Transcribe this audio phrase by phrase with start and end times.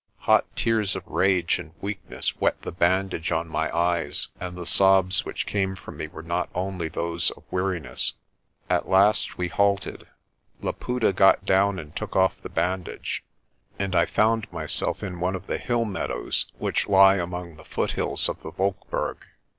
[0.21, 5.25] Hot tears of rage and weakness wet the bandage on my eyes, and the sobs
[5.25, 8.15] which came from me were not only those of weariness.
[8.67, 10.07] At last we halted.
[10.59, 13.23] Laputa got down and took off the bandage,
[13.77, 18.27] and I found myself in one of the hill meadows which lie among the foothills
[18.27, 19.17] of the Wolkberg.